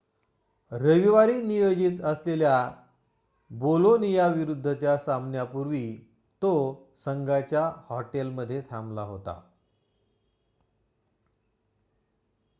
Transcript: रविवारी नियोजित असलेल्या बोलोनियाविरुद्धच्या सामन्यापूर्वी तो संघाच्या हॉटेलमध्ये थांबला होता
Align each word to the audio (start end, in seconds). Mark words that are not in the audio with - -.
रविवारी 0.71 1.41
नियोजित 1.41 2.01
असलेल्या 2.03 2.53
बोलोनियाविरुद्धच्या 3.51 4.97
सामन्यापूर्वी 4.97 5.83
तो 6.41 6.53
संघाच्या 7.05 7.69
हॉटेलमध्ये 7.89 8.61
थांबला 8.69 9.01
होता 9.03 9.39